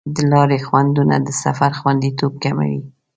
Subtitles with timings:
[0.15, 2.79] د لارې خنډونه د سفر خوندیتوب کموي.